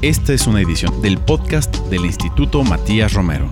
[0.00, 3.50] Esta es una edición del podcast del Instituto Matías Romero.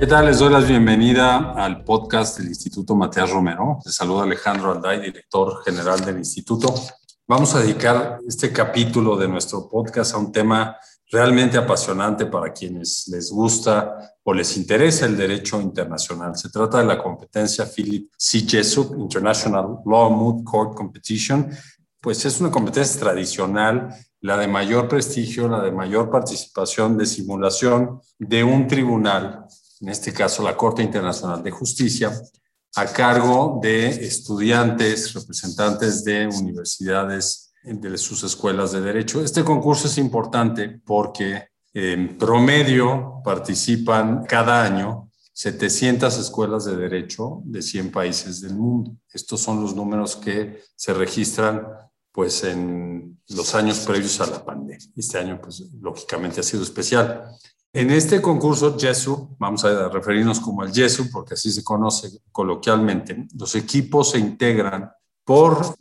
[0.00, 0.26] ¿Qué tal?
[0.26, 3.78] Les doy la bienvenida al podcast del Instituto Matías Romero.
[3.84, 6.74] Les saluda Alejandro Alday, director general del instituto.
[7.28, 10.76] Vamos a dedicar este capítulo de nuestro podcast a un tema
[11.08, 16.36] realmente apasionante para quienes les gusta o les interesa el derecho internacional.
[16.36, 18.40] Se trata de la competencia Philip C.
[18.40, 21.48] Jessup International Law Moot Court Competition.
[22.00, 28.00] Pues es una competencia tradicional la de mayor prestigio, la de mayor participación de simulación
[28.18, 29.44] de un tribunal,
[29.82, 32.10] en este caso la Corte Internacional de Justicia,
[32.74, 39.22] a cargo de estudiantes, representantes de universidades de sus escuelas de derecho.
[39.22, 47.60] Este concurso es importante porque en promedio participan cada año 700 escuelas de derecho de
[47.60, 48.96] 100 países del mundo.
[49.12, 51.66] Estos son los números que se registran
[52.14, 54.78] pues en los años previos a la pandemia.
[54.96, 57.24] Este año, pues lógicamente ha sido especial.
[57.72, 63.26] En este concurso JESU, vamos a referirnos como el JESU porque así se conoce coloquialmente,
[63.36, 64.92] los equipos se integran
[65.24, 65.74] por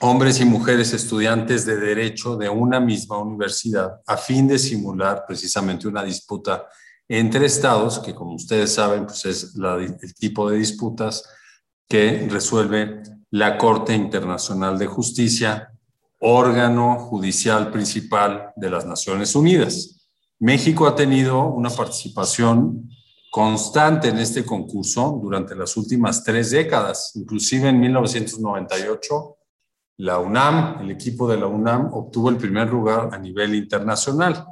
[0.00, 5.88] hombres y mujeres estudiantes de derecho de una misma universidad a fin de simular precisamente
[5.88, 6.66] una disputa
[7.08, 11.24] entre estados, que como ustedes saben, pues es el tipo de disputas
[11.88, 15.72] que resuelve la Corte Internacional de Justicia
[16.20, 20.08] órgano judicial principal de las Naciones Unidas.
[20.38, 22.90] México ha tenido una participación
[23.30, 29.38] constante en este concurso durante las últimas tres décadas, inclusive en 1998
[29.98, 34.46] la UNAM, el equipo de la UNAM obtuvo el primer lugar a nivel internacional.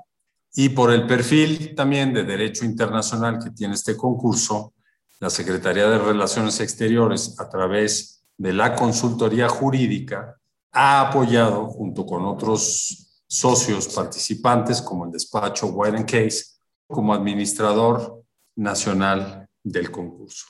[0.57, 4.75] Y por el perfil también de derecho internacional que tiene este concurso,
[5.21, 10.37] la Secretaría de Relaciones Exteriores, a través de la consultoría jurídica,
[10.79, 16.45] ha apoyado junto con otros socios participantes como el despacho White Case
[16.87, 18.23] como administrador
[18.57, 20.45] nacional del concurso.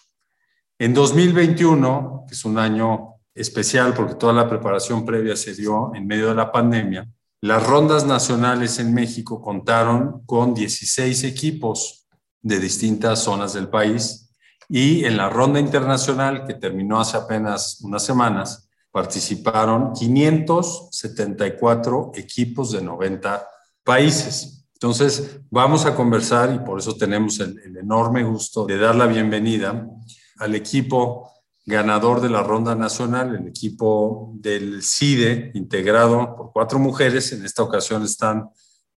[0.79, 6.09] En 2021, que es un año especial porque toda la preparación previa se dio en
[6.09, 7.09] medio de la pandemia,
[7.41, 12.09] las rondas nacionales en México contaron con 16 equipos
[12.43, 14.35] de distintas zonas del país
[14.69, 18.66] y en la ronda internacional que terminó hace apenas unas semanas,
[18.97, 23.47] participaron 574 equipos de 90
[23.85, 24.65] países.
[24.73, 29.87] Entonces, vamos a conversar y por eso tenemos el, enorme gusto de dar la bienvenida
[30.39, 31.31] al equipo
[31.67, 37.33] ganador de la ronda nacional, el equipo del CIDE, integrado por cuatro mujeres.
[37.33, 38.49] En esta ocasión están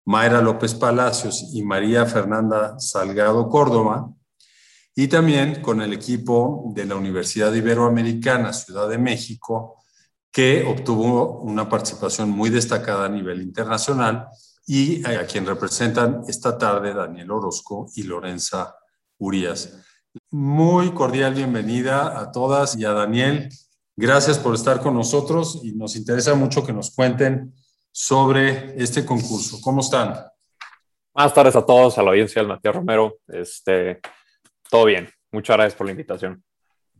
[0.06, 4.10] Mayra López Palacios y María Fernanda Salgado Córdoba.
[4.96, 9.76] Y también con el equipo de la Universidad Iberoamericana, Ciudad de México,
[10.32, 14.28] que obtuvo una participación muy destacada a nivel internacional
[14.66, 18.76] y a quien representan esta tarde Daniel Orozco y Lorenza
[19.18, 19.78] Urias.
[20.30, 23.48] Muy cordial bienvenida a todas y a Daniel.
[23.96, 27.52] Gracias por estar con nosotros y nos interesa mucho que nos cuenten
[27.90, 29.60] sobre este concurso.
[29.60, 30.14] ¿Cómo están?
[31.12, 33.18] Buenas tardes a todos, a la audiencia del Matías Romero.
[33.26, 34.00] Este,
[34.70, 35.08] todo bien.
[35.32, 36.42] Muchas gracias por la invitación.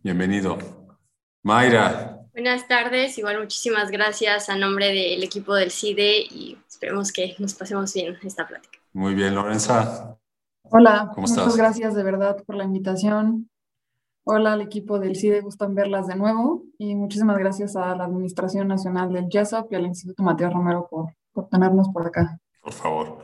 [0.02, 0.58] Bienvenido.
[1.42, 7.36] Mayra, Buenas tardes, igual muchísimas gracias a nombre del equipo del CIDE y esperemos que
[7.38, 8.78] nos pasemos bien esta plática.
[8.94, 10.16] Muy bien, Lorenza.
[10.62, 13.50] Hola, muchas gracias de verdad por la invitación.
[14.24, 18.68] Hola al equipo del CIDE, gustan verlas de nuevo y muchísimas gracias a la Administración
[18.68, 22.40] Nacional del YESOP y al Instituto Matías Romero por, por tenernos por acá.
[22.62, 23.18] Por favor.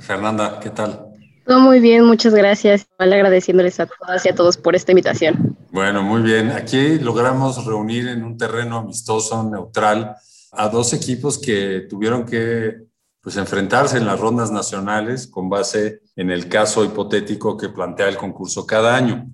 [0.00, 1.03] Fernanda, ¿qué tal?
[1.44, 2.86] Todo muy bien, muchas gracias.
[2.92, 5.56] Igual agradeciéndoles a todas y a todos por esta invitación.
[5.70, 6.50] Bueno, muy bien.
[6.50, 10.16] Aquí logramos reunir en un terreno amistoso, neutral,
[10.52, 12.76] a dos equipos que tuvieron que
[13.20, 18.16] pues, enfrentarse en las rondas nacionales con base en el caso hipotético que plantea el
[18.16, 19.26] concurso cada año.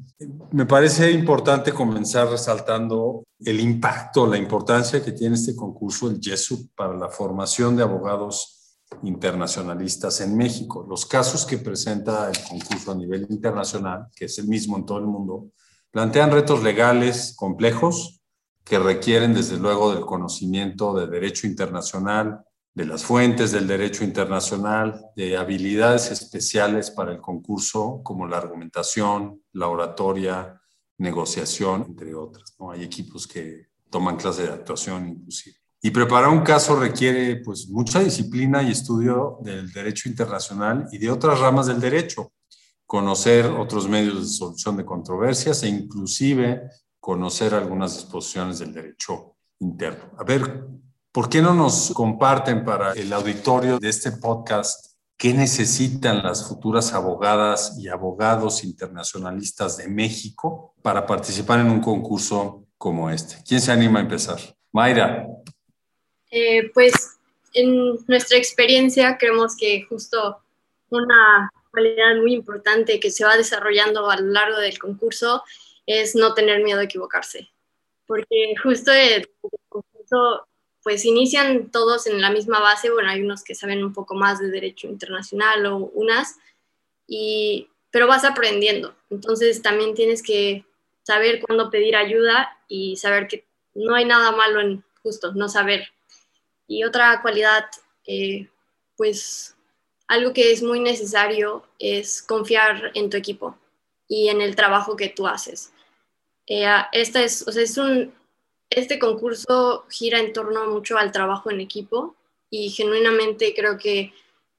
[0.50, 6.68] Me parece importante comenzar resaltando el impacto, la importancia que tiene este concurso, el YESU,
[6.74, 8.59] para la formación de abogados
[9.02, 10.86] internacionalistas en México.
[10.88, 14.98] Los casos que presenta el concurso a nivel internacional, que es el mismo en todo
[14.98, 15.50] el mundo,
[15.90, 18.20] plantean retos legales complejos
[18.64, 25.04] que requieren desde luego del conocimiento de derecho internacional, de las fuentes del derecho internacional,
[25.16, 30.60] de habilidades especiales para el concurso como la argumentación, la oratoria,
[30.98, 32.54] negociación, entre otras.
[32.58, 32.70] ¿no?
[32.70, 35.56] Hay equipos que toman clases de actuación inclusive.
[35.82, 41.10] Y preparar un caso requiere pues mucha disciplina y estudio del derecho internacional y de
[41.10, 42.32] otras ramas del derecho,
[42.86, 46.68] conocer otros medios de solución de controversias e inclusive
[46.98, 50.10] conocer algunas disposiciones del derecho interno.
[50.18, 50.66] A ver,
[51.12, 56.92] ¿Por qué no nos comparten para el auditorio de este podcast qué necesitan las futuras
[56.92, 63.42] abogadas y abogados internacionalistas de México para participar en un concurso como este?
[63.44, 64.38] ¿Quién se anima a empezar?
[64.72, 65.26] Mayra.
[66.30, 67.18] Eh, pues
[67.54, 70.38] en nuestra experiencia creemos que justo
[70.90, 75.42] una cualidad muy importante que se va desarrollando a lo largo del concurso
[75.86, 77.48] es no tener miedo a equivocarse.
[78.06, 79.28] Porque justo el,
[79.68, 80.46] concurso,
[80.82, 84.40] pues inician todos en la misma base, bueno, hay unos que saben un poco más
[84.40, 86.38] de derecho internacional o unas,
[87.06, 88.94] y, pero vas aprendiendo.
[89.10, 90.64] Entonces también tienes que
[91.02, 93.44] saber cuándo pedir ayuda y saber que
[93.74, 95.88] no hay nada malo en justo no saber.
[96.70, 97.64] Y otra cualidad,
[98.96, 99.56] pues
[100.06, 103.58] algo que es muy necesario es confiar en tu equipo
[104.06, 105.72] y en el trabajo que tú haces.
[106.46, 108.14] Eh, esta es, o sea, es un,
[108.70, 112.14] este concurso gira en torno mucho al trabajo en equipo
[112.50, 114.14] y genuinamente creo que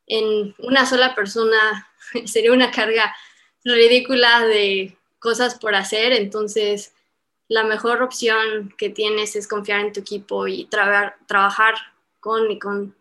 [0.06, 1.90] en una sola persona
[2.26, 3.16] sería una carga
[3.64, 6.94] ridícula de cosas por hacer, entonces
[7.48, 11.76] la mejor opción que tienes es confiar en tu equipo y trabajar
[12.22, 12.96] con y con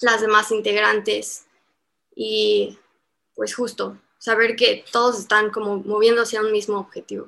[0.00, 1.44] las demás integrantes
[2.16, 2.78] y
[3.34, 7.26] pues justo saber que todos están como moviendo hacia un mismo objetivo.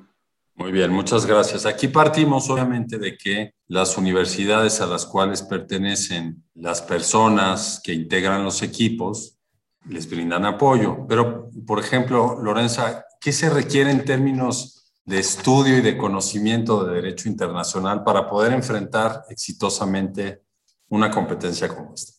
[0.55, 1.65] Muy bien, muchas gracias.
[1.65, 8.45] Aquí partimos obviamente de que las universidades a las cuales pertenecen las personas que integran
[8.45, 9.37] los equipos
[9.89, 11.05] les brindan apoyo.
[11.09, 16.95] Pero, por ejemplo, Lorenza, ¿qué se requiere en términos de estudio y de conocimiento de
[16.95, 20.44] derecho internacional para poder enfrentar exitosamente
[20.89, 22.13] una competencia como esta?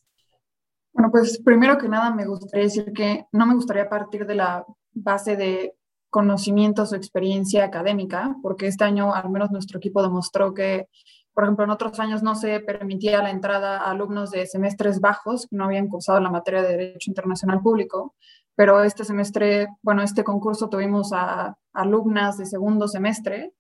[0.92, 4.64] Bueno, pues primero que nada me gustaría decir que no me gustaría partir de la
[4.92, 5.76] base de
[6.08, 10.88] conocimientos o experiencia académica, porque este año al menos nuestro equipo demostró que,
[11.34, 15.46] por ejemplo, en otros años no se permitía la entrada a alumnos de semestres bajos
[15.46, 18.14] que no habían cursado la materia de Derecho Internacional Público,
[18.54, 23.52] pero este semestre, bueno, este concurso tuvimos a alumnas de segundo semestre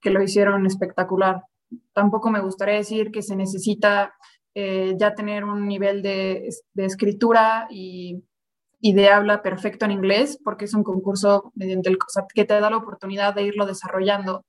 [0.00, 1.42] que lo hicieron espectacular.
[1.92, 4.14] Tampoco me gustaría decir que se necesita
[4.54, 8.22] eh, ya tener un nivel de, escritura y,
[8.80, 11.98] de habla perfecto en inglés, porque es un concurso mediante el,
[12.34, 14.44] que te da la oportunidad de irlo desarrollando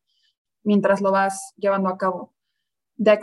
[0.63, 2.33] mientras lo vas llevando a cabo.
[2.97, 3.19] De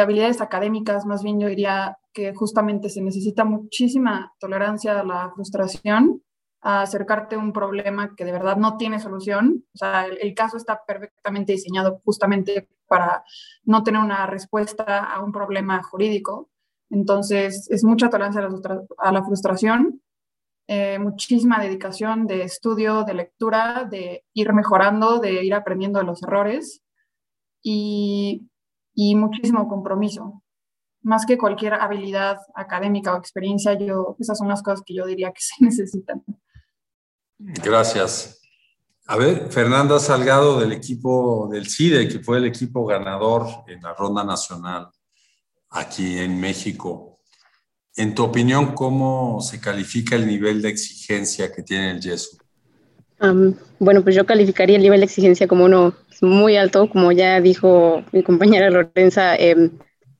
[0.00, 6.22] habilidades académicas, más bien yo diría que justamente se necesita muchísima tolerancia a la frustración
[6.62, 9.64] a acercarte a un problema que de verdad no tiene solución.
[9.74, 13.24] O sea, el, caso está perfectamente diseñado justamente para
[13.64, 16.50] no tener una respuesta a un problema jurídico.
[16.90, 18.46] Entonces, es mucha tolerancia
[18.98, 20.02] a la, frustración,
[20.68, 26.22] eh, muchísima dedicación de estudio, de lectura, de ir mejorando, de ir aprendiendo de los
[26.22, 26.82] errores
[27.62, 28.46] y,
[28.94, 30.42] y muchísimo compromiso.
[31.00, 35.32] Más que cualquier habilidad académica o experiencia, yo, esas son las cosas que yo diría
[35.32, 36.22] que se necesitan.
[37.38, 38.41] Gracias.
[39.06, 43.94] A ver, Fernanda Salgado del equipo del CIDE, que fue el equipo ganador en la
[43.94, 44.88] ronda nacional
[45.70, 47.18] aquí en México.
[47.96, 52.38] En tu opinión, ¿cómo se califica el nivel de exigencia que tiene el yeso?
[53.78, 58.02] bueno, pues yo calificaría el nivel de exigencia como uno muy alto, como ya dijo
[58.10, 59.70] mi compañera Lorenza, em,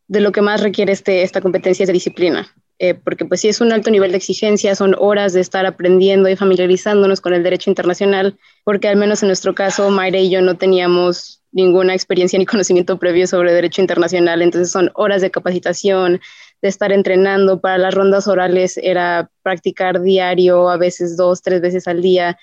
[0.06, 2.46] de lo que más requiere este, esta competencia es de disciplina.
[2.82, 6.28] Eh, porque pues sí es un alto nivel de exigencia, son horas de estar aprendiendo
[6.28, 10.40] y familiarizándonos con el derecho internacional, porque al menos en nuestro caso, Mayra y yo
[10.42, 16.20] no teníamos ninguna experiencia ni conocimiento previo sobre derecho internacional, entonces son horas de capacitación,
[16.60, 21.86] de estar entrenando, para las rondas orales era practicar diario, a veces dos, tres veces
[21.86, 22.36] al día.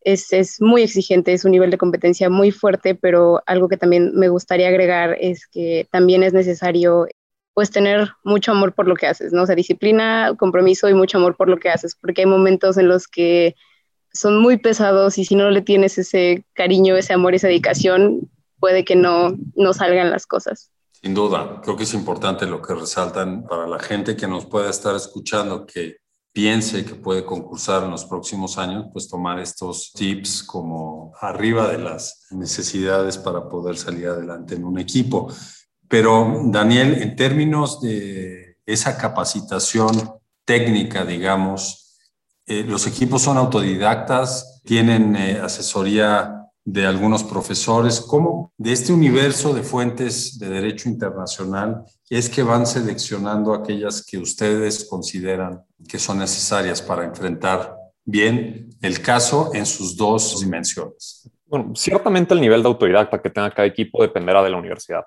[0.00, 4.12] Es, es, muy exigente, es un nivel de competencia muy fuerte, pero algo que también
[4.14, 7.08] me gustaría agregar es que también es necesario
[7.54, 9.42] pues tener mucho amor por lo que haces, ¿no?
[9.42, 12.88] O sea, disciplina, compromiso y mucho amor por lo que haces, porque hay momentos en
[12.88, 13.54] los que
[14.12, 18.84] son muy pesados y si no le tienes ese cariño, ese amor, esa dedicación, puede
[18.84, 20.70] que no, no salgan las cosas.
[20.92, 24.70] Sin duda, creo que es importante lo que resaltan para la gente que nos pueda
[24.70, 25.96] estar escuchando, que
[26.32, 31.78] piense que puede concursar en los próximos años, pues tomar estos tips como arriba de
[31.78, 35.28] las necesidades para poder salir adelante en un equipo.
[35.92, 39.90] Pero, Daniel, en términos de esa capacitación
[40.46, 41.98] técnica, digamos,
[42.46, 48.00] eh, los equipos son autodidactas, tienen eh, asesoría de algunos profesores.
[48.00, 54.16] ¿Cómo de este universo de fuentes de derecho internacional es que van seleccionando aquellas que
[54.16, 61.30] ustedes consideran que son necesarias para enfrentar bien el caso en sus dos dimensiones?
[61.44, 65.04] Bueno, ciertamente el nivel de autodidacta que tenga cada equipo dependerá de la universidad.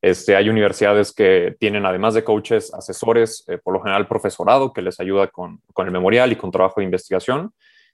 [0.00, 4.82] Este, hay universidades que tienen, además de coaches, asesores, eh, por lo general profesorado, que
[4.82, 7.52] les ayuda con, con, el memorial y con trabajo de investigación.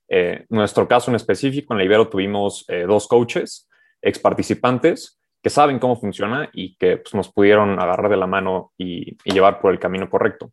[0.09, 3.69] Eh, nuestro caso en específico, en la Ibero tuvimos eh, dos coaches,
[4.03, 8.73] ex participantes, que saben cómo funciona y que pues, nos pudieron agarrar de la mano
[8.77, 10.53] y, y, llevar por el camino correcto.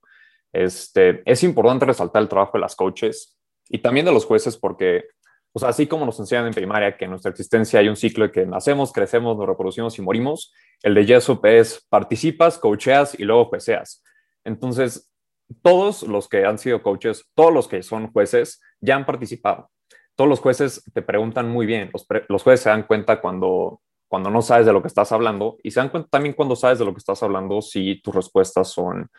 [0.54, 3.38] Este, es importante resaltar el trabajo de las coaches
[3.70, 5.06] y también de los jueces porque
[5.54, 8.26] o sea, así como nos enseñan en primaria que en nuestra existencia hay un ciclo
[8.26, 13.24] de que nacemos, crecemos, nos reproducimos y morimos, el de Yesup es participas, coacheas y
[13.24, 14.02] luego jueceas.
[14.46, 15.12] Entonces,
[15.62, 19.70] todos los que han sido coaches, todos los que son jueces, ya han participado.
[20.16, 21.92] Todos los jueces te preguntan muy bien.
[22.30, 25.72] Los, jueces se dan cuenta cuando, cuando no sabes de lo que estás hablando y
[25.72, 29.10] se dan cuenta también cuando sabes de lo que estás hablando si tus respuestas son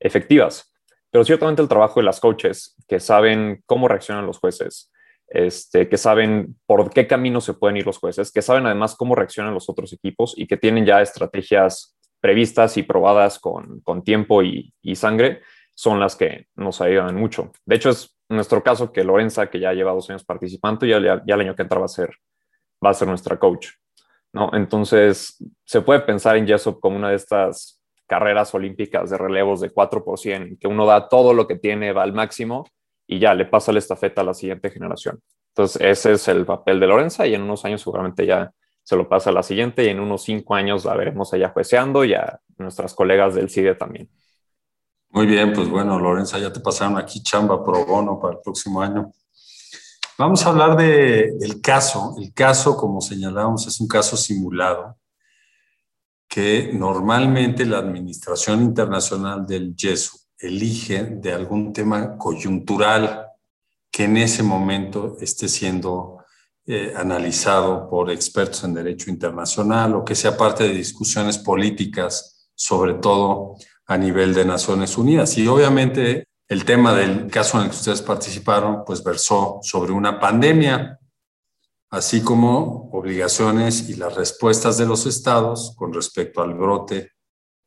[0.00, 0.72] efectivas.
[1.10, 4.92] Pero ciertamente el trabajo de las coaches que saben cómo reaccionan los jueces,
[5.28, 9.14] este, que saben por qué camino se pueden ir los jueces, que saben además cómo
[9.14, 14.72] reaccionan los otros equipos y que tienen ya estrategias previstas y probadas con, tiempo y,
[14.94, 15.42] sangre,
[15.74, 17.52] son las que nos ayudan mucho.
[17.64, 21.34] De hecho, es nuestro caso que Lorenza, que ya lleva dos años participando, ya, ya,
[21.34, 22.10] el año que entra va a ser,
[22.84, 23.68] va a ser nuestra coach.
[24.32, 24.50] ¿no?
[24.54, 29.72] Entonces, se puede pensar en Jessup como una de estas carreras olímpicas de relevos de
[29.72, 32.64] 4%, que uno da todo lo que tiene, va al máximo
[33.06, 35.20] y ya le pasa la estafeta a la siguiente generación.
[35.48, 39.08] Entonces, ese es el papel de Lorenza y en unos años seguramente ya se lo
[39.08, 42.40] pasa a la siguiente y en unos cinco años la veremos allá jueceando y a
[42.58, 44.08] nuestras colegas del CIDE también.
[45.10, 48.82] Muy bien, pues bueno, Lorenza, ya te pasaron aquí chamba pro bono para el próximo
[48.82, 49.12] año.
[50.18, 52.14] Vamos a hablar de, del caso.
[52.18, 54.96] El caso, como señalamos, es un caso simulado
[56.28, 63.26] que normalmente la Administración Internacional del YESU elige de algún tema coyuntural
[63.90, 66.18] que en ese momento esté siendo
[66.66, 72.94] eh, analizado por expertos en derecho internacional o que sea parte de discusiones políticas, sobre
[72.94, 73.54] todo
[73.86, 75.38] a nivel de Naciones Unidas.
[75.38, 80.20] Y obviamente el tema del caso en el que ustedes participaron, pues versó sobre una
[80.20, 80.98] pandemia,
[81.90, 87.12] así como obligaciones y las respuestas de los estados con respecto al brote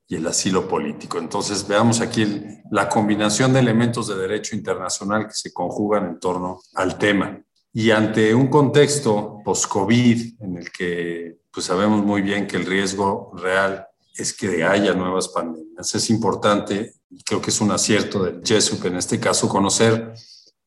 [0.10, 1.20] y el asilo político.
[1.20, 2.25] Entonces, veamos aquí
[2.72, 7.39] la combinación de elementos de derecho internacional que se conjugan en torno al tema.
[7.72, 13.32] Y ante un contexto post-COVID en el que pues sabemos muy bien que el riesgo
[13.36, 13.86] real
[14.16, 18.98] es que haya nuevas pandemias, es importante, creo que es un acierto del JESUP en
[18.98, 20.13] este caso, conocer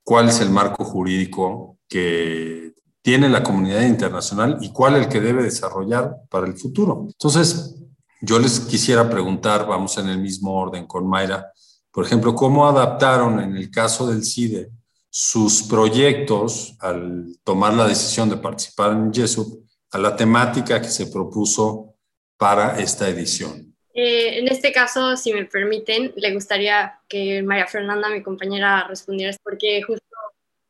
[0.04, 2.72] cuál es el marco jurídico que
[3.02, 7.06] tiene la comunidad internacional y cuál el que debe desarrollar para el futuro.
[7.08, 7.81] Entonces,
[8.22, 11.52] yo les quisiera preguntar, vamos en el mismo orden con Mayra,
[11.90, 14.70] por ejemplo, ¿cómo adaptaron en el caso del CIDE
[15.10, 21.08] sus proyectos al tomar la decisión de participar en JESUP a la temática que se
[21.08, 21.96] propuso
[22.38, 23.74] para esta edición?
[23.92, 29.36] Eh, en este caso, si me permiten, le gustaría que María Fernanda, mi compañera, respondiera,
[29.42, 30.06] porque justo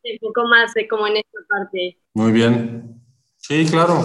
[0.02, 1.98] un poco más de cómo en esta parte.
[2.14, 3.00] Muy bien.
[3.36, 4.02] Sí, claro.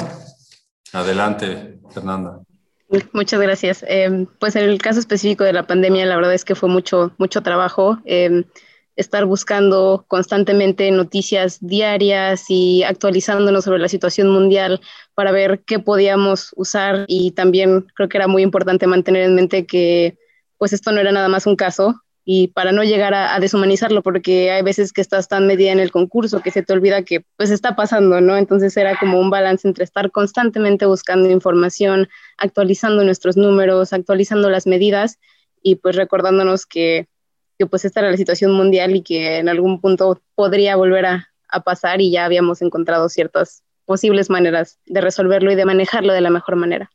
[0.93, 2.41] Adelante, Fernanda.
[3.11, 3.83] Muchas gracias.
[3.87, 7.11] Em, pues en el caso específico de la pandemia, la verdad es que fue mucho,
[7.17, 7.99] mucho trabajo.
[8.05, 8.45] Em,
[8.95, 14.81] estar buscando constantemente noticias diarias y actualizándonos sobre la situación mundial
[15.13, 19.67] para ver qué podíamos usar y también creo que era muy importante mantener en mente
[19.67, 20.17] que
[20.57, 24.51] pues esto no era nada más un caso, y para no llegar a, deshumanizarlo, porque
[24.51, 27.51] hay veces que estás tan medida en el concurso que se te olvida que pues
[27.51, 28.35] está pasando, ¿no?
[28.35, 34.67] Entonces era como un balance entre estar constantemente buscando información, actualizando nuestros números, actualizando las
[34.67, 35.19] medidas
[35.63, 37.07] y pues recordándonos que,
[37.57, 41.29] que pues esta era la situación mundial y que en algún punto podría volver a,
[41.47, 46.19] a pasar y ya habíamos encontrado ciertas posibles maneras de resolverlo y de manejarlo de
[46.19, 46.91] la mejor manera.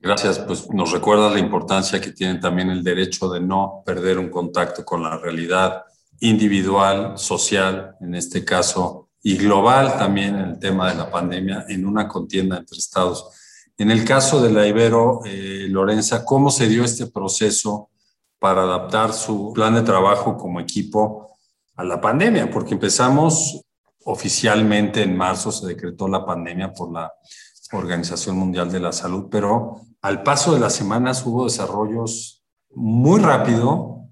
[0.00, 4.30] Gracias, pues nos recuerda la importancia que tiene también el derecho de no perder un
[4.30, 5.82] contacto con la realidad
[6.20, 11.84] individual, social, en este caso, y global también en el tema de la pandemia, en
[11.84, 13.28] una contienda entre estados.
[13.76, 17.90] En el caso de la Ibero, eh, Lorenza, ¿cómo se dio este proceso
[18.38, 21.36] para adaptar su plan de trabajo como equipo
[21.74, 22.48] a la pandemia?
[22.50, 23.60] Porque empezamos
[24.04, 27.12] oficialmente en marzo, se decretó la pandemia por la
[27.72, 32.44] Organización Mundial de la Salud, pero al paso de las semanas hubo desarrollos
[32.74, 34.04] muy rápido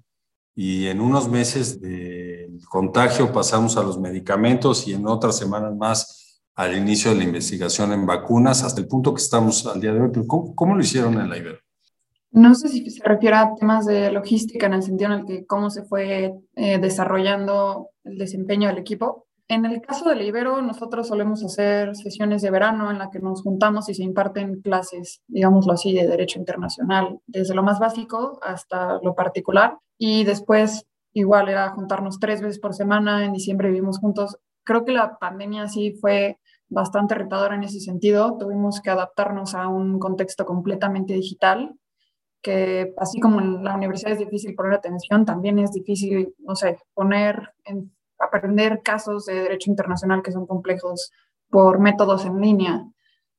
[0.55, 6.41] y en unos meses del contagio pasamos a los medicamentos y en otras semanas más
[6.55, 10.01] al inicio de la investigación en vacunas, hasta el punto que estamos al día de
[10.01, 10.11] hoy.
[10.27, 11.59] ¿cómo, lo hicieron en la Ibero?
[12.31, 15.45] No sé si se refiere a temas de logística en el sentido en el que
[15.45, 19.26] cómo se fue eh, desarrollando el desempeño del equipo.
[19.49, 23.43] En el caso del Ibero, nosotros solemos hacer sesiones de verano en la que nos
[23.43, 28.99] juntamos y se imparten clases, digámoslo así, de derecho internacional, desde lo más básico hasta
[29.01, 29.77] lo particular.
[29.97, 33.23] Y después, igual era juntarnos tres veces por semana.
[33.23, 34.37] En diciembre vivimos juntos.
[34.65, 36.37] Creo que la pandemia sí fue
[36.67, 38.37] bastante retadora en ese sentido.
[38.37, 41.73] Tuvimos que adaptarnos a un contexto completamente digital,
[42.41, 46.79] que así como en la universidad es difícil poner atención, también es difícil, no sé,
[46.93, 51.11] poner en aprender casos de derecho internacional que son complejos
[51.49, 52.85] por métodos en línea.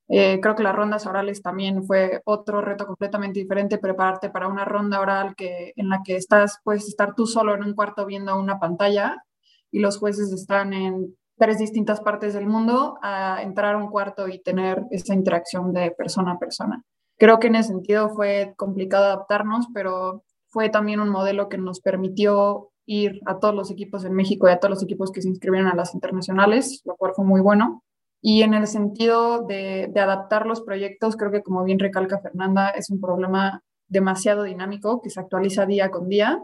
[0.08, 4.64] Eh, creo que las rondas orales también fue otro reto completamente diferente, prepararte para una
[4.64, 8.38] ronda oral que, en la que estás, puedes estar tú solo en un cuarto viendo
[8.38, 9.22] una pantalla
[9.70, 14.28] y los jueces están en tres distintas partes del mundo a entrar a un cuarto
[14.28, 16.82] y tener esa interacción de persona a persona.
[17.18, 21.80] Creo que en ese sentido fue complicado adaptarnos, pero fue también un modelo que nos
[21.80, 25.28] permitió ir a todos los equipos en México y a todos los equipos que se
[25.28, 27.84] inscribieron a las internacionales, lo cual fue muy bueno.
[28.22, 32.88] Y en el sentido de, adaptar los proyectos, creo que como bien recalca Fernanda, es
[32.88, 36.42] un problema demasiado dinámico que se actualiza día con día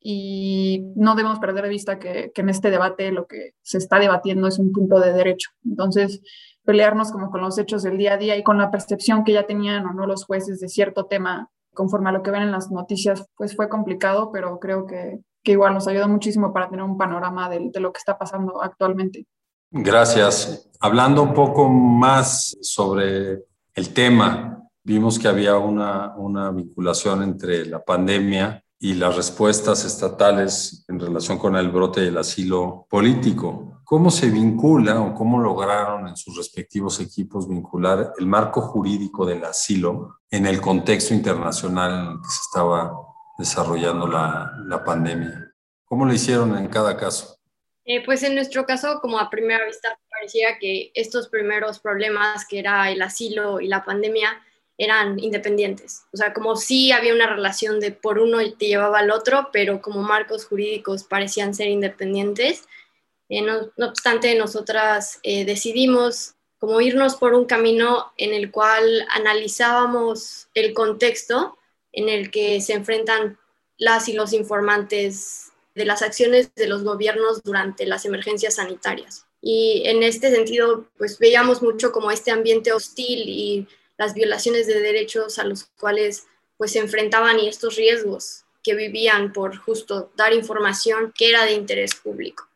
[0.00, 3.98] y no debemos perder de vista que, que, en este debate lo que se está
[3.98, 5.50] debatiendo es un punto de derecho.
[5.64, 6.20] Entonces,
[6.64, 9.46] pelearnos como con los hechos del día a día y con la percepción que ya
[9.46, 12.72] tenían o no los jueces de cierto tema conforme a lo que ven en las
[12.72, 16.98] noticias, pues fue complicado, pero creo que, que igual nos ayuda muchísimo para tener un
[16.98, 19.26] panorama de, de lo que está pasando actualmente.
[19.70, 20.70] Gracias.
[20.80, 27.84] Hablando un poco más sobre el tema, vimos que había una, una vinculación entre la
[27.84, 33.80] pandemia y las respuestas estatales en relación con el brote del asilo político.
[33.84, 39.44] ¿Cómo se vincula o cómo lograron en sus respectivos equipos vincular el marco jurídico del
[39.44, 42.92] asilo en el contexto internacional en el que se estaba
[43.38, 45.54] desarrollando la, la pandemia?
[45.86, 47.38] ¿Cómo lo hicieron en cada caso?
[47.84, 52.58] Eh, pues en nuestro caso, como a primera vista, parecía que estos primeros problemas, que
[52.58, 54.42] era el asilo y la pandemia,
[54.76, 56.04] eran independientes.
[56.12, 59.48] O sea, como si había una relación de por uno y te llevaba al otro,
[59.52, 62.68] pero como marcos jurídicos parecían ser independientes.
[63.28, 70.48] Eh, no, obstante, nosotras eh, decidimos como irnos por un camino en el cual analizábamos
[70.54, 71.57] el contexto
[71.98, 73.38] en el que se enfrentan
[73.76, 79.26] las y los informantes de las acciones de los gobiernos durante las emergencias sanitarias.
[79.40, 84.80] Y en este sentido, pues veíamos mucho como este ambiente hostil y las violaciones de
[84.80, 90.32] derechos a los cuales pues se enfrentaban y estos riesgos que vivían por justo dar
[90.32, 92.48] información que era de interés público.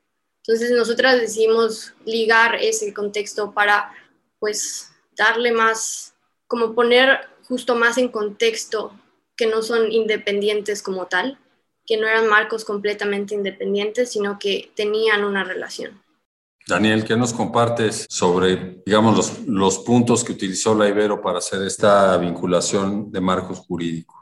[0.44, 3.92] Entonces nosotras decidimos ligar ese contexto para
[4.38, 6.14] pues darle más,
[6.46, 8.92] como poner justo más en contexto
[9.36, 11.38] que no son independientes como tal,
[11.86, 16.00] que no eran marcos completamente independientes, sino que tenían una relación.
[16.66, 21.60] Daniel, ¿qué nos compartes sobre, digamos, los, los puntos que utilizó la Ibero para hacer
[21.62, 24.16] esta vinculación de marcos jurídicos?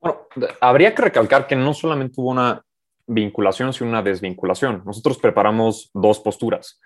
[0.00, 0.26] Bueno,
[0.60, 2.64] habría que recalcar que no solamente hubo una
[3.06, 4.82] vinculación, sino una desvinculación.
[4.84, 6.80] Nosotros preparamos dos posturas.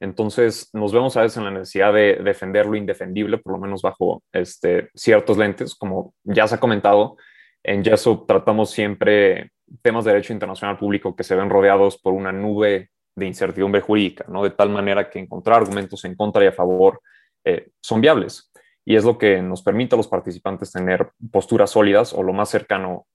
[0.00, 3.82] Entonces, nos vemos a veces en la necesidad de defender lo indefendible, por lo menos
[3.82, 5.74] bajo este, ciertos lentes.
[5.74, 7.16] Como ya se ha comentado,
[7.62, 9.50] en YESO tratamos siempre
[9.82, 14.24] temas de derecho internacional público que se ven rodeados por una nube de incertidumbre jurídica,
[14.28, 14.44] ¿no?
[14.44, 17.00] De tal manera que encontrar argumentos en contra y a favor
[17.44, 18.50] eh, son viables.
[18.84, 22.48] Y es lo que nos permite a los participantes tener posturas sólidas o lo más
[22.48, 23.06] cercano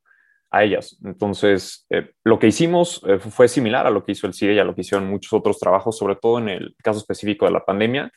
[0.54, 0.98] a ellas.
[1.04, 4.60] Entonces, eh, lo que hicimos eh, fue similar a lo que hizo el CIDE y
[4.60, 7.66] a lo que hicieron muchos otros trabajos, sobre todo en el caso específico de la
[7.66, 8.12] pandemia,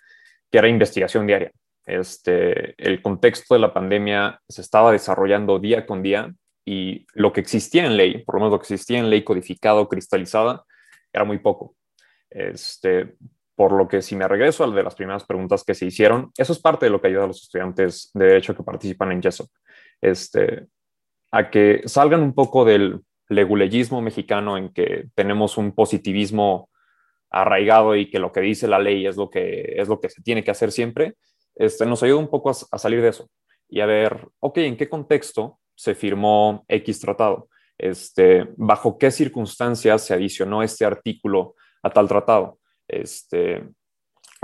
[0.51, 1.51] que era investigación diaria.
[1.87, 6.31] Este, el contexto de la pandemia se estaba desarrollando día con día
[6.63, 9.89] y lo que existía en ley, por lo menos lo que existía en ley codificado,
[9.89, 10.63] cristalizada,
[11.13, 11.75] era muy poco.
[12.29, 13.15] Este,
[13.55, 16.53] por lo que si me regreso al de las primeras preguntas que se hicieron, eso
[16.53, 19.49] es parte de lo que ayuda a los estudiantes de Derecho que participan en YESO,
[20.03, 20.67] este,
[21.37, 26.71] a que salgan un poco del leguleyismo mexicano en que tenemos un positivismo
[27.31, 30.23] arraigado y que lo que dice la ley es lo que, es lo que se
[30.23, 31.15] tiene que hacer siempre,
[31.57, 33.29] este, nos ayuda un poco a, salir de eso
[33.69, 37.49] y a ver, ok, ¿en qué contexto se firmó X tratado?
[37.79, 42.59] este, bajo qué circunstancias se adicionó este artículo a tal tratado.
[42.89, 43.69] Este,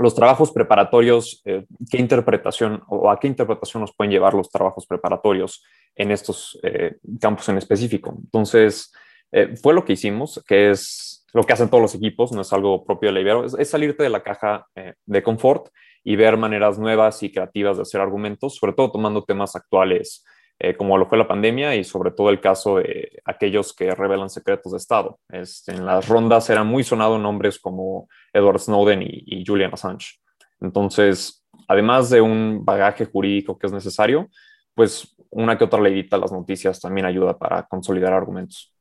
[0.03, 4.85] los trabajos preparatorios, eh, ¿qué interpretación o a qué interpretación nos pueden llevar los trabajos
[4.85, 5.63] preparatorios
[5.95, 8.13] en estos eh, campos en específico?
[8.21, 8.91] Entonces,
[9.31, 12.51] eh, fue lo que hicimos, que es lo que hacen todos los equipos, no es
[12.51, 14.67] algo propio de la Ibero, es, salirte de la caja
[15.05, 15.69] de confort
[16.03, 20.25] y ver maneras nuevas y creativas de hacer argumentos, sobre todo tomando temas actuales
[20.59, 24.29] eh, como lo fue la pandemia y sobre todo el caso de aquellos que revelan
[24.29, 25.19] secretos de Estado.
[25.29, 30.19] Este, en las rondas eran muy sonados nombres como Edward Snowden y, Julian Assange.
[30.61, 34.29] Entonces, además de un bagaje jurídico que es necesario,
[34.73, 38.73] pues una que otra leyita las noticias también ayuda para consolidar argumentos.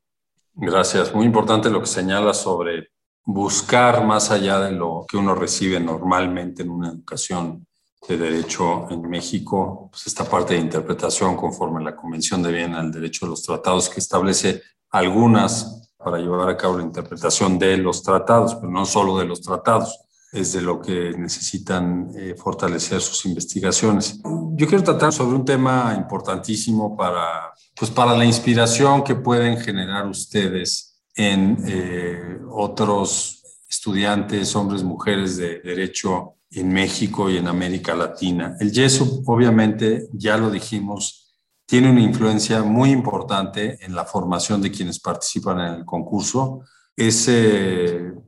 [0.55, 1.15] Gracias.
[1.15, 2.91] Muy importante lo que señala sobre
[3.25, 7.67] buscar más allá de lo que uno recibe normalmente en una educación
[8.09, 12.91] de derecho en México, pues esta parte de interpretación conforme la Convención de Viena al
[12.91, 18.03] derecho de los tratados que establece algunas para llevar a cabo la interpretación de los
[18.03, 20.01] tratados, pero no solo de los tratados,
[20.33, 24.19] es de lo que necesitan eh, fortalecer sus investigaciones.
[24.55, 30.07] Yo quiero tratar sobre un tema importantísimo para, pues para la inspiración que pueden generar
[30.07, 38.57] ustedes en eh, otros estudiantes, hombres, mujeres de derecho en México y en América Latina.
[38.61, 41.23] El YESUP, obviamente, ya lo dijimos,
[41.67, 46.61] tiene una influencia muy importante en la formación de quienes participan en el concurso.
[46.95, 47.31] Es,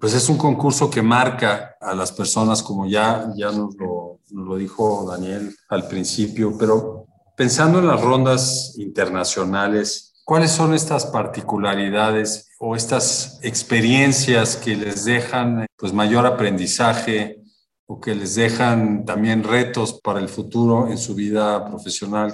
[0.01, 4.49] pues es un concurso que marca a las personas, como ya, ya nos, lo, nos
[4.49, 7.07] lo dijo Daniel al principio, pero
[7.37, 15.67] pensando en las rondas internacionales, ¿cuáles son estas particularidades o estas experiencias que les dejan
[15.77, 17.43] pues, mayor aprendizaje
[17.87, 22.33] o que les dejan también retos para el futuro en su vida profesional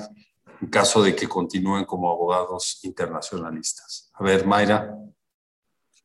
[0.60, 4.10] en caso de que continúen como abogados internacionalistas.
[4.14, 4.94] A ver, Mayra.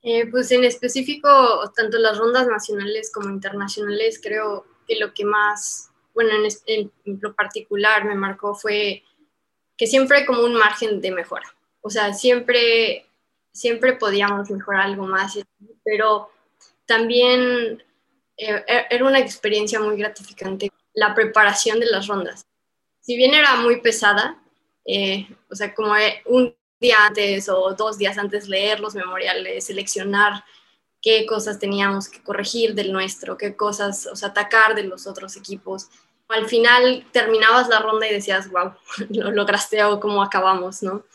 [0.01, 1.29] Eh, pues en específico,
[1.75, 6.31] tanto las rondas nacionales como internacionales, creo que lo que más, bueno,
[6.67, 9.03] en, en lo particular me marcó fue
[9.75, 11.53] que siempre hay como un margen de mejora.
[11.81, 13.05] O sea, siempre,
[13.51, 15.37] siempre podíamos mejorar algo más,
[15.83, 16.29] pero
[16.85, 17.83] también
[18.37, 22.47] era una experiencia muy gratificante la preparación de las rondas.
[23.01, 24.41] Si bien era muy pesada,
[24.85, 29.65] eh, o sea, como eh, un día antes o dos días antes leer los memoriales,
[29.65, 30.43] seleccionar
[31.01, 35.35] qué cosas teníamos que corregir del nuestro, qué cosas, o sea, atacar de los otros
[35.35, 35.89] equipos.
[36.29, 38.73] Al final terminabas la ronda y decías, wow,
[39.09, 41.05] lo lograste o cómo acabamos, ¿no?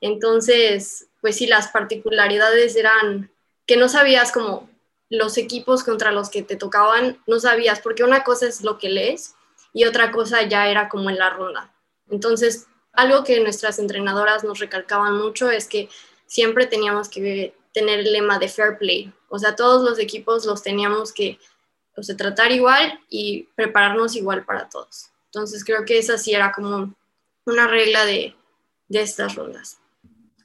[0.00, 3.30] Entonces, pues sí, las particularidades eran
[3.66, 4.68] que no sabías cómo
[5.08, 8.88] los equipos contra los que te tocaban no sabías, porque una cosa es lo que
[8.88, 9.34] lees
[9.72, 11.72] y otra cosa ya era como en la ronda.
[12.10, 15.88] Entonces, algo que nuestras entrenadoras nos recalcaban mucho es que
[16.26, 19.12] siempre teníamos que tener el lema de fair play.
[19.28, 21.38] O sea, todos los equipos los teníamos que
[21.96, 25.10] o sea, tratar igual y prepararnos igual para todos.
[25.26, 26.94] Entonces, creo que esa sí era como
[27.44, 28.34] una regla de,
[28.88, 29.78] de estas rondas.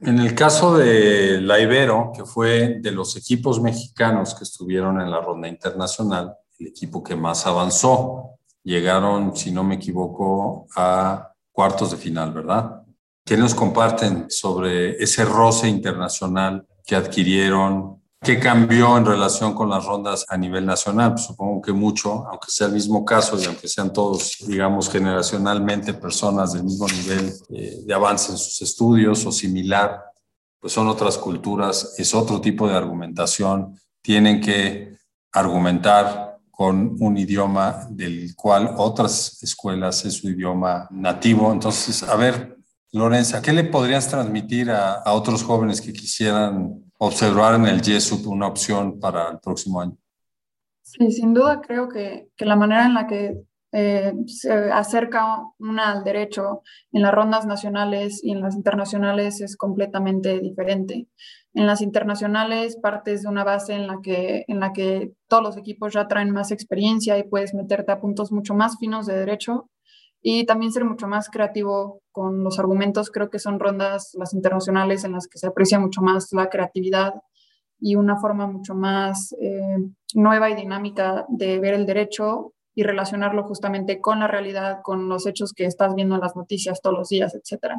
[0.03, 5.11] En el caso de la Ibero, que fue de los equipos mexicanos que estuvieron en
[5.11, 11.91] la ronda internacional, el equipo que más avanzó, llegaron, si no me equivoco, a cuartos
[11.91, 12.81] de final, ¿verdad?
[13.23, 19.84] ¿Qué nos comparten sobre ese roce internacional que adquirieron ¿Qué cambió en relación con las
[19.84, 21.13] rondas a nivel nacional?
[21.13, 25.95] Pues supongo que mucho, aunque sea el mismo caso y aunque sean todos, digamos, generacionalmente
[25.95, 30.03] personas del mismo nivel eh, de avance en sus estudios o similar,
[30.60, 34.97] pues son otras culturas, es otro tipo de argumentación, tienen que
[35.31, 41.51] argumentar con un idioma del cual otras escuelas es su idioma nativo.
[41.51, 42.55] Entonces, a ver,
[42.91, 48.27] Lorenza, ¿qué le podrías transmitir a, a otros jóvenes que quisieran observar en el YESUP
[48.27, 49.97] una opción para el próximo año.
[50.83, 55.91] Sí, sin duda creo que, que la manera en la que eh, se acerca una
[55.91, 56.61] al derecho
[56.91, 61.07] en las rondas nacionales y en las internacionales es completamente diferente.
[61.55, 65.57] En las internacionales partes de una base en la que, en la que todos los
[65.57, 69.71] equipos ya traen más experiencia y puedes meterte a puntos mucho más finos de derecho
[70.21, 73.12] y también ser mucho más creativo con los argumentos.
[73.12, 77.13] Creo que son rondas las internacionales en las que se aprecia mucho más la creatividad
[77.80, 79.78] y una forma mucho más eh,
[80.13, 85.26] nueva y dinámica de ver el derecho y relacionarlo justamente con la realidad, con los
[85.28, 87.76] hechos que estás viendo en las noticias todos los días, etc.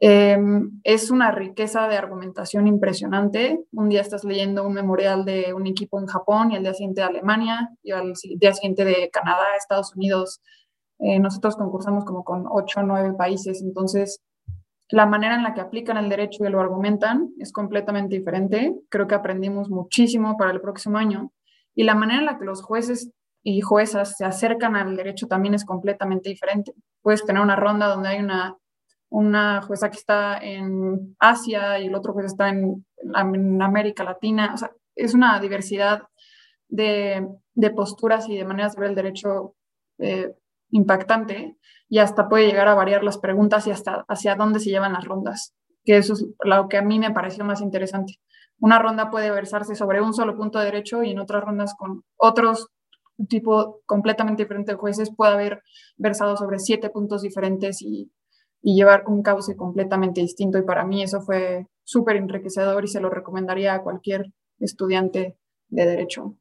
[0.00, 3.60] Em, es una riqueza de argumentación impresionante.
[3.72, 7.02] Un día estás leyendo un memorial de un equipo en Japón y al día siguiente
[7.02, 10.40] de Alemania y al día siguiente de Canadá, Estados Unidos,
[11.02, 14.22] eh, nosotros concursamos como con ocho o nueve países, entonces
[14.92, 18.74] la manera en la que aplican el derecho y lo argumentan es completamente diferente.
[18.90, 21.32] Creo que aprendimos muchísimo para el próximo año.
[21.74, 23.10] Y la manera en la que los jueces
[23.42, 26.74] y juezas se acercan al derecho también es completamente diferente.
[27.00, 28.54] Puedes tener una ronda donde hay una,
[29.08, 32.84] una jueza que está en Asia y el otro juez está en,
[33.14, 34.52] América Latina.
[34.52, 36.02] O sea, es una diversidad
[36.68, 39.54] de, de, posturas y de maneras de ver el derecho
[39.98, 40.34] eh,
[40.72, 41.56] impactante
[41.88, 45.04] y hasta puede llegar a variar las preguntas y hasta hacia dónde se llevan las
[45.04, 45.54] rondas,
[45.84, 48.14] que eso es lo que a mí me pareció más interesante.
[48.58, 52.02] Una ronda puede versarse sobre un solo punto de derecho y en otras rondas con
[52.16, 52.68] otros
[53.28, 55.62] tipo completamente diferente de jueces puede haber
[55.96, 58.10] versado sobre siete puntos diferentes y,
[58.62, 60.58] y llevar un cauce completamente distinto.
[60.58, 65.36] Y para mí eso fue súper enriquecedor y se lo recomendaría a cualquier estudiante
[65.68, 66.36] de derecho.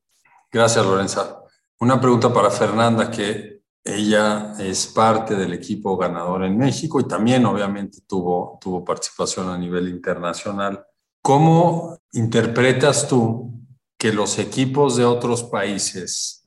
[0.51, 1.43] Gracias, Lorenza.
[1.79, 3.50] Una pregunta para Fernanda, que
[3.83, 9.57] ella es parte del equipo ganador en México y también obviamente tuvo, tuvo participación a
[9.57, 10.85] nivel internacional.
[11.23, 13.51] ¿Cómo interpretas tú
[13.97, 16.43] que los equipos de otros países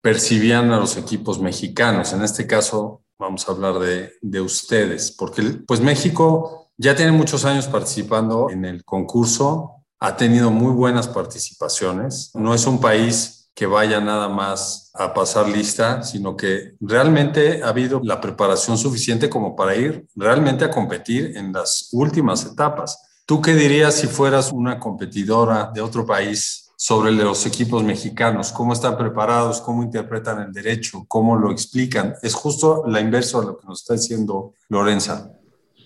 [0.00, 2.12] percibían a los equipos mexicanos?
[2.12, 7.44] En este caso, vamos a hablar de, de ustedes, porque pues México ya tiene muchos
[7.44, 13.66] años participando en el concurso, ha tenido muy buenas participaciones, no es un país que
[13.66, 19.56] vaya nada más a pasar lista, sino que realmente ha habido la preparación suficiente como
[19.56, 23.02] para ir realmente a competir en las últimas etapas.
[23.26, 28.52] ¿Tú qué dirías si fueras una competidora de otro país sobre los equipos mexicanos?
[28.52, 29.60] ¿Cómo están preparados?
[29.60, 31.04] ¿Cómo interpretan el derecho?
[31.08, 32.14] ¿Cómo lo explican?
[32.22, 35.32] Es justo la inversa de lo que nos está diciendo Lorenza.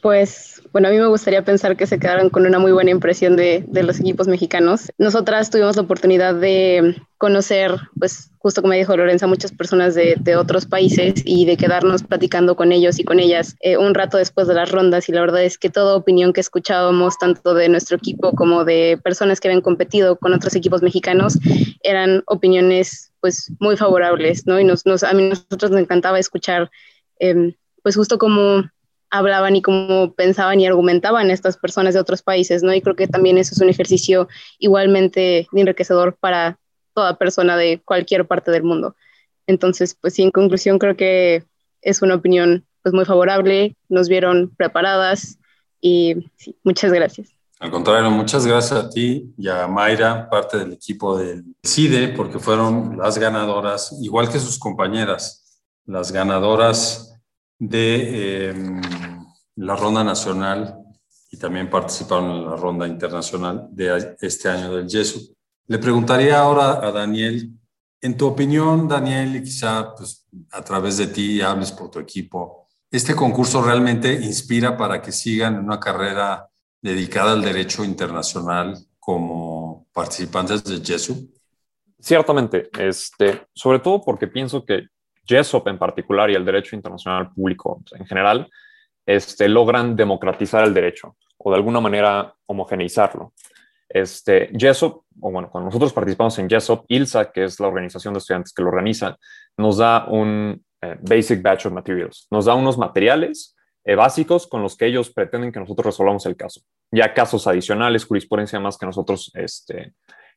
[0.03, 3.37] Pues bueno, a mí me gustaría pensar que se quedaron con una muy buena impresión
[3.37, 4.91] de, los equipos mexicanos.
[4.99, 10.67] Nosotras tuvimos la oportunidad de conocer, pues justo como dijo Lorenza, muchas personas de, otros
[10.67, 14.55] países y de quedarnos platicando con ellos y con ellas eh, un rato después de
[14.55, 15.09] las rondas.
[15.09, 18.99] Y la verdad es que toda opinión que escuchábamos, tanto de nuestro equipo como de
[19.05, 21.39] personas que habían competido con otros equipos mexicanos,
[21.85, 24.59] eran opiniones pues muy favorables, ¿no?
[24.59, 26.73] Y nos, a mí nosotros nos encantaba escuchar,
[27.21, 28.65] em, pues justo como
[29.13, 32.73] hablaban y cómo pensaban y argumentaban estas personas de otros países, ¿no?
[32.75, 34.27] Y creo que también eso es un ejercicio
[34.59, 36.59] igualmente enriquecedor para
[36.95, 38.97] toda persona de cualquier parte del mundo.
[39.47, 41.45] Entonces, pues sí, en conclusión creo que
[41.83, 45.39] es una opinión pues muy favorable, nos vieron preparadas
[45.81, 46.31] y
[46.65, 47.29] muchas gracias.
[47.61, 52.39] Al contrario, muchas gracias a ti y a Mayra, parte del equipo del CIDE, porque
[52.39, 57.12] fueron las ganadoras, igual que sus compañeras, las ganadoras
[57.69, 58.83] de em,
[59.57, 60.79] la ronda nacional
[61.31, 65.33] y también participaron en la ronda internacional de este año del YESU.
[65.69, 67.53] Le preguntaría ahora a Daniel,
[68.01, 72.67] en tu opinión, Daniel, y quizá pues, a través de ti hables por tu equipo,
[72.91, 76.49] ¿este concurso realmente inspira para que sigan una carrera
[76.81, 81.31] dedicada al derecho internacional como participantes del YESU?
[82.01, 84.89] Ciertamente, este, sobre todo porque pienso que
[85.27, 88.49] JESOP en particular y el derecho internacional público en general
[89.07, 93.33] este, logran democratizar el derecho o de alguna manera homogeneizarlo.
[93.89, 98.19] Este, JESOP, o bueno, cuando nosotros participamos en JESOP, ILSA, que es la organización de
[98.19, 99.19] estudiantes que lo organiza,
[99.57, 103.55] nos da un eh, Basic Batch of Materials, nos da unos materiales
[103.85, 106.61] eh, básicos con los que ellos pretenden que nosotros resolvamos el caso.
[106.91, 109.93] Ya casos adicionales, jurisprudencia más que nosotros este,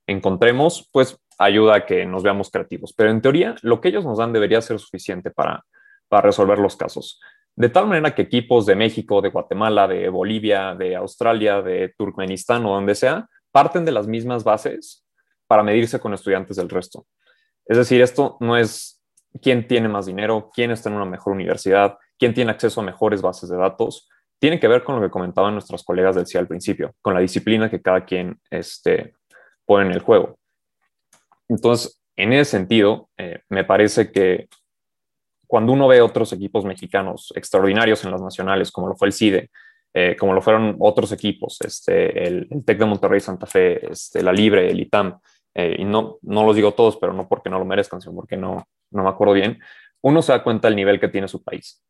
[0.07, 2.93] encontremos, pues ayuda a que nos veamos creativos.
[2.93, 5.65] Pero en teoría, lo que ellos nos dan debería ser suficiente para,
[6.07, 7.19] para resolver los casos.
[7.55, 12.65] De tal manera que equipos de México, de Guatemala, de Bolivia, de Australia, de Turkmenistán
[12.65, 15.05] o donde sea, parten de las mismas bases
[15.47, 17.05] para medirse con estudiantes del resto.
[17.65, 19.01] Es decir, esto no es
[19.41, 23.21] quién tiene más dinero, quién está en una mejor universidad, quién tiene acceso a mejores
[23.21, 24.09] bases de datos.
[24.39, 27.21] Tiene que ver con lo que comentaban nuestros colegas del CIA al principio, con la
[27.21, 29.15] disciplina que cada quien este,
[29.65, 30.37] pone en el juego.
[31.47, 34.47] Entonces, en ese sentido, eh, me parece que
[35.47, 39.51] cuando uno ve otros equipos mexicanos extraordinarios en las nacionales, como lo fue el CIDE,
[39.93, 44.33] eh, como lo fueron otros equipos, este, el, TEC de Monterrey, Santa Fe, este, la
[44.33, 45.19] Libre, el ITAM,
[45.53, 48.35] eh, y no, no los digo todos, pero no porque no lo merezcan, sino porque
[48.35, 49.59] no, no me acuerdo bien,
[50.01, 51.81] uno se da cuenta del nivel que tiene su país.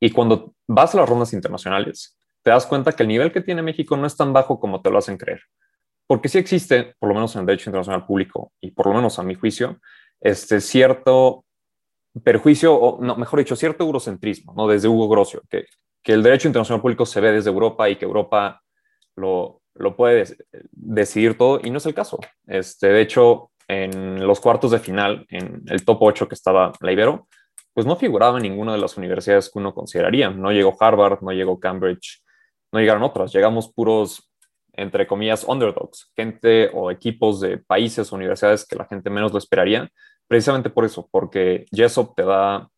[0.00, 3.62] Y cuando vas a las rondas internacionales, te das cuenta que el nivel que tiene
[3.62, 5.42] México no es tan bajo como te lo hacen creer.
[6.12, 9.18] Porque sí existe, por lo menos en el derecho internacional público y por lo menos
[9.18, 9.80] a mi juicio,
[10.20, 11.46] este cierto
[12.22, 14.68] perjuicio, o no, mejor dicho, cierto eurocentrismo, ¿no?
[14.68, 15.64] Desde Hugo Grocio, que,
[16.02, 18.60] que el derecho internacional público se ve desde Europa y que Europa
[19.16, 20.36] lo, lo puede
[20.72, 22.18] decidir todo, y no es el caso.
[22.46, 26.92] Este, de hecho, en los cuartos de final, en el top 8 que estaba la
[26.92, 27.26] Ibero,
[27.72, 30.28] pues no figuraba ninguna de las universidades que uno consideraría.
[30.28, 32.22] No llegó Harvard, no llegó Cambridge,
[32.70, 33.32] no llegaron otras.
[33.32, 34.28] Llegamos puros
[34.72, 39.38] entre comillas, underdogs, gente o equipos de países o universidades que la gente menos lo
[39.38, 39.90] esperaría,
[40.26, 42.68] precisamente por eso, porque JESOP te da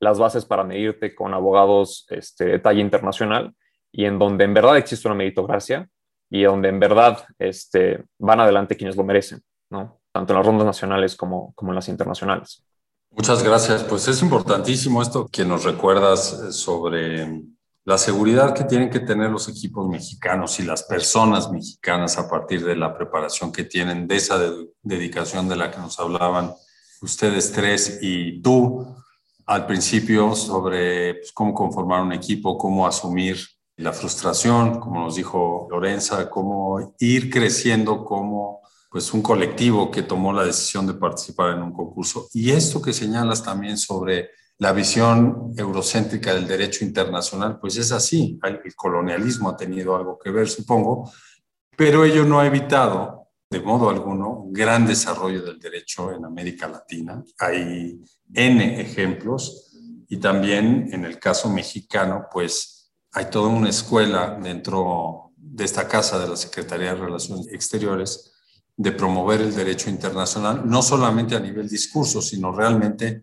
[0.00, 3.54] las bases para medirte con abogados este, de talla internacional
[3.92, 5.88] y en donde en verdad existe una meritocracia
[6.28, 10.00] y donde en verdad este, van adelante quienes lo merecen, ¿no?
[10.12, 12.64] tanto en las rondas nacionales como, como en las internacionales.
[13.10, 13.84] Muchas gracias.
[13.84, 17.42] Pues es importantísimo esto que nos recuerdas sobre
[17.86, 22.64] la seguridad que tienen que tener los equipos mexicanos y las personas mexicanas a partir
[22.64, 24.40] de la preparación que tienen, de esa
[24.82, 26.52] dedicación de la que nos hablaban
[27.00, 28.84] ustedes tres y tú
[29.46, 33.38] al principio sobre pues, cómo conformar un equipo, cómo asumir
[33.76, 40.32] la frustración, como nos dijo Lorenza, cómo ir creciendo como pues un colectivo que tomó
[40.32, 42.26] la decisión de participar en un concurso.
[42.32, 48.38] Y esto que señalas también sobre la visión eurocéntrica del derecho internacional, pues es así.
[48.42, 51.10] El colonialismo ha tenido algo que ver, supongo,
[51.76, 56.66] pero ello no ha evitado de modo alguno un gran desarrollo del derecho en América
[56.66, 57.22] Latina.
[57.38, 58.00] Hay
[58.32, 59.72] N ejemplos
[60.08, 66.18] y también en el caso mexicano, pues hay toda una escuela dentro de esta casa
[66.18, 68.32] de la Secretaría de Relaciones Exteriores
[68.76, 73.22] de promover el derecho internacional, no solamente a nivel discurso, sino realmente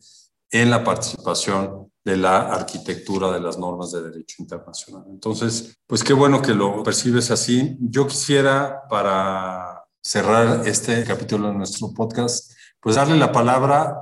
[0.53, 5.03] en la participación de la arquitectura de las normas de derecho internacional.
[5.09, 7.75] Entonces, pues qué bueno que lo percibes así.
[7.79, 13.97] Yo quisiera, para cerrar este capítulo de nuestro podcast, pues darle la palabra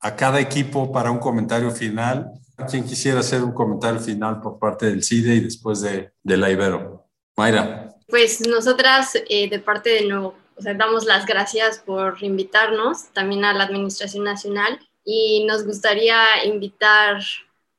[0.00, 2.30] a cada equipo para un comentario final.
[2.70, 6.50] Quien quisiera hacer un comentario final por parte del CIDE y después de, de la
[6.50, 7.06] Ibero.
[7.36, 7.94] Mayra.
[8.08, 13.44] Pues nosotras, eh, de parte de nuevo, o sea, damos las gracias por invitarnos, también
[13.44, 17.22] a la Administración Nacional, y nos gustaría invitar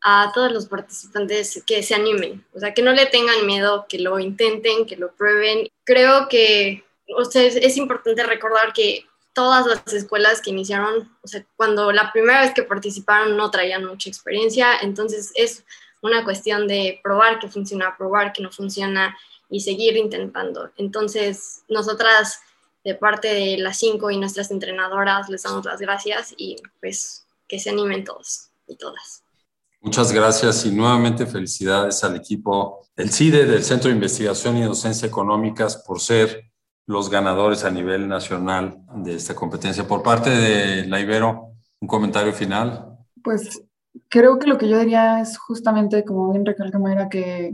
[0.02, 4.00] a todos los participantes que se animen, o sea, que no le tengan miedo, que
[4.00, 5.68] lo intenten, que lo prueben.
[5.84, 6.84] Creo que
[7.16, 12.12] o sea, es importante recordar que todas las escuelas que iniciaron, o sea, cuando la
[12.12, 15.64] primera vez que participaron no traían mucha experiencia, entonces es
[16.02, 19.18] una cuestión de probar que funciona, probar que no funciona
[19.50, 20.72] y seguir intentando.
[20.78, 22.42] Entonces, nosotras,
[22.88, 27.60] de parte de las cinco y nuestras entrenadoras, les damos las gracias y pues que
[27.60, 29.26] se animen todos y todas.
[29.82, 35.06] Muchas gracias y nuevamente felicidades al equipo del CIDE, del Centro de Investigación y Docencia
[35.06, 36.50] Económicas, por ser
[36.86, 39.86] los ganadores a nivel nacional de esta competencia.
[39.86, 43.00] Por parte de la Ibero, un comentario final.
[43.22, 43.64] Pues
[44.08, 47.54] creo que lo que yo diría es justamente, como bien recalca Mayra, que,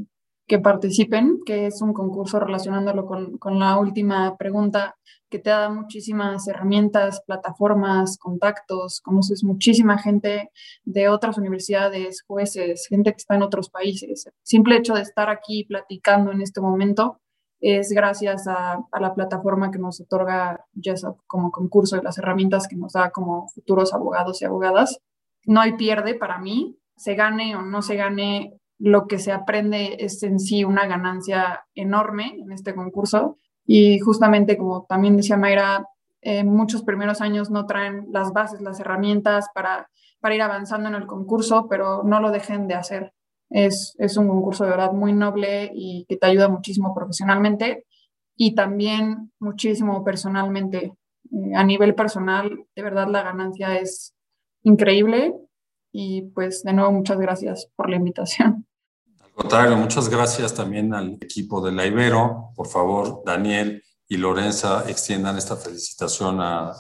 [0.54, 4.96] que participen, que es un concurso relacionándolo con, con la última pregunta,
[5.28, 10.52] que te da muchísimas herramientas, plataformas, contactos, conoces muchísima gente
[10.84, 14.30] de otras universidades, jueces, gente que está en otros países.
[14.44, 17.20] Simple hecho de estar aquí platicando en este momento
[17.60, 22.76] es gracias a, la plataforma que nos otorga JESOP como concurso y las herramientas que
[22.76, 25.00] nos da como futuros abogados y abogadas.
[25.48, 29.98] No hay pierde para mí, se gane o no se gane, lo que se aprende
[30.00, 33.38] es en sí una ganancia enorme en este concurso.
[33.66, 35.88] Y justamente como también decía Mayra,
[36.22, 40.96] eh, muchos primeros años no traen las bases, las herramientas para, para ir avanzando en
[40.96, 43.14] el concurso, pero no lo dejen de hacer.
[43.50, 47.86] Es, un concurso de verdad muy noble y que te ayuda muchísimo profesionalmente
[48.36, 50.94] y también muchísimo personalmente.
[51.32, 54.16] Eh, a nivel personal, de verdad la ganancia es
[54.64, 55.36] increíble
[55.94, 58.68] y pues de nuevo muchas gracias por la invitación.
[59.22, 62.50] Al contrario, muchas gracias también al equipo de la Ibero.
[62.56, 66.74] Por favor, Daniel y Lorenza extiendan esta felicitación a,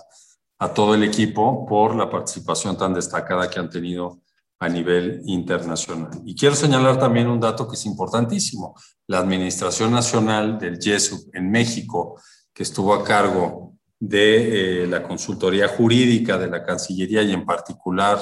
[0.59, 4.19] a todo el equipo por la participación tan destacada que han tenido
[4.59, 6.09] a nivel internacional.
[6.25, 8.75] Y quiero señalar también un dato que es importantísimo.
[9.07, 12.19] La Administración Nacional del YESUP en México,
[12.53, 18.19] que estuvo a cargo de eh, la consultoría jurídica de la Cancillería y en particular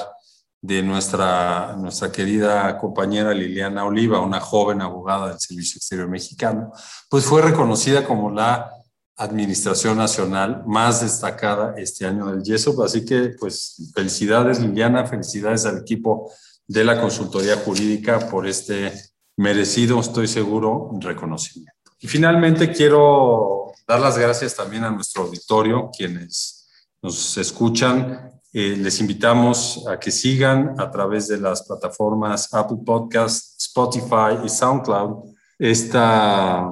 [0.62, 6.72] de nuestra, nuestra querida compañera Liliana Oliva, una joven abogada del Servicio Exterior Mexicano,
[7.10, 8.70] pues fue reconocida como la
[9.16, 12.80] administración nacional más destacada este año del YESOP.
[12.80, 16.32] Así que, pues, felicidades Liliana, felicidades al equipo
[16.66, 18.92] de la consultoría jurídica por este
[19.36, 21.72] merecido, estoy seguro, reconocimiento.
[21.98, 26.68] Y finalmente quiero dar las gracias también a nuestro auditorio, quienes
[27.02, 28.30] nos escuchan.
[28.52, 34.48] Eh, les invitamos a que sigan a través de las plataformas Apple Podcast, Spotify y
[34.48, 36.68] SoundCloud esta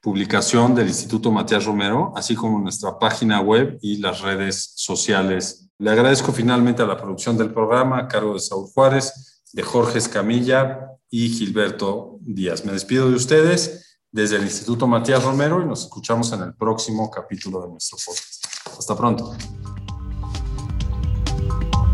[0.00, 5.70] publicación del Instituto Matías Romero, así como nuestra página web y las redes sociales.
[5.78, 9.98] Le agradezco finalmente a la producción del programa a cargo de Saúl Juárez, de Jorge
[9.98, 12.64] Escamilla y Gilberto Díaz.
[12.64, 17.08] Me despido de ustedes desde el Instituto Matías Romero y nos escuchamos en el próximo
[17.08, 18.44] capítulo de nuestro podcast.
[18.76, 19.32] Hasta pronto.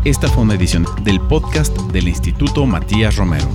[0.03, 3.47] Esta fue una edición del podcast del Instituto Matías Romero.